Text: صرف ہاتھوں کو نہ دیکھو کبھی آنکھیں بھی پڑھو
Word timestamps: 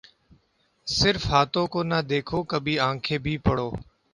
صرف 0.87 1.25
ہاتھوں 1.25 1.65
کو 1.67 1.83
نہ 1.83 2.01
دیکھو 2.09 2.43
کبھی 2.43 2.77
آنکھیں 2.79 3.17
بھی 3.17 3.37
پڑھو 3.45 3.69